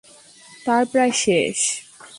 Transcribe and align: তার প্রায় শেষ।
তার 0.65 0.83
প্রায় 0.85 1.13
শেষ। 1.15 1.57